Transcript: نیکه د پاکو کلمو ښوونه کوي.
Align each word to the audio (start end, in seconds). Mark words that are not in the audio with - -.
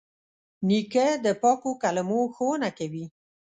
نیکه 0.67 1.07
د 1.25 1.27
پاکو 1.41 1.71
کلمو 1.83 2.21
ښوونه 2.35 2.69
کوي. 2.77 3.05